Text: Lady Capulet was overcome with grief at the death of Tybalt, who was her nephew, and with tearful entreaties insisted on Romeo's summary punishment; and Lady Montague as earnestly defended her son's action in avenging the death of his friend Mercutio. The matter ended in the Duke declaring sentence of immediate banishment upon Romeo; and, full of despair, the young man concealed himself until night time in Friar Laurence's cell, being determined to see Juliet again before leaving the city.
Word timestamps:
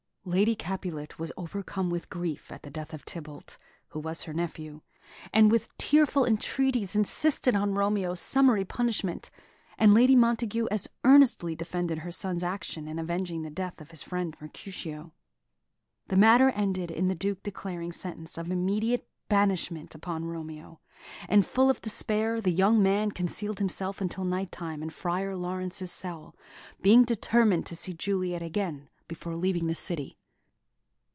Lady 0.23 0.53
Capulet 0.53 1.17
was 1.17 1.31
overcome 1.35 1.89
with 1.89 2.07
grief 2.07 2.51
at 2.51 2.61
the 2.61 2.69
death 2.69 2.93
of 2.93 3.03
Tybalt, 3.05 3.57
who 3.87 3.99
was 3.99 4.25
her 4.25 4.33
nephew, 4.35 4.81
and 5.33 5.49
with 5.49 5.75
tearful 5.79 6.25
entreaties 6.27 6.95
insisted 6.95 7.55
on 7.55 7.73
Romeo's 7.73 8.19
summary 8.19 8.63
punishment; 8.63 9.31
and 9.79 9.95
Lady 9.95 10.15
Montague 10.15 10.67
as 10.69 10.87
earnestly 11.03 11.55
defended 11.55 11.97
her 11.97 12.11
son's 12.11 12.43
action 12.43 12.87
in 12.87 12.99
avenging 12.99 13.41
the 13.41 13.49
death 13.49 13.81
of 13.81 13.89
his 13.89 14.03
friend 14.03 14.37
Mercutio. 14.39 15.11
The 16.09 16.17
matter 16.17 16.51
ended 16.51 16.91
in 16.91 17.07
the 17.07 17.15
Duke 17.15 17.41
declaring 17.41 17.91
sentence 17.91 18.37
of 18.37 18.51
immediate 18.51 19.07
banishment 19.27 19.95
upon 19.95 20.25
Romeo; 20.25 20.81
and, 21.27 21.43
full 21.47 21.71
of 21.71 21.81
despair, 21.81 22.39
the 22.39 22.51
young 22.51 22.83
man 22.83 23.09
concealed 23.11 23.57
himself 23.57 23.99
until 23.99 24.23
night 24.25 24.51
time 24.51 24.83
in 24.83 24.91
Friar 24.91 25.35
Laurence's 25.35 25.91
cell, 25.91 26.35
being 26.79 27.03
determined 27.05 27.65
to 27.65 27.75
see 27.75 27.95
Juliet 27.95 28.43
again 28.43 28.87
before 29.07 29.35
leaving 29.35 29.67
the 29.67 29.75
city. 29.75 30.17